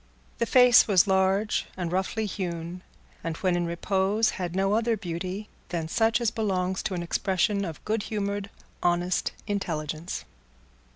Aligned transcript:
The 0.39 0.47
face 0.47 0.87
was 0.87 1.05
large 1.05 1.67
and 1.77 1.91
roughly 1.91 2.25
hewn, 2.25 2.81
and 3.23 3.37
when 3.37 3.55
in 3.55 3.67
repose 3.67 4.31
had 4.31 4.55
no 4.55 4.73
other 4.73 4.97
beauty 4.97 5.47
than 5.69 5.87
such 5.87 6.19
as 6.19 6.31
belongs 6.31 6.81
to 6.81 6.95
an 6.95 7.03
expression 7.03 7.63
of 7.63 7.85
good 7.85 8.01
humoured 8.01 8.49
honest 8.81 9.31
intelligence. 9.45 10.25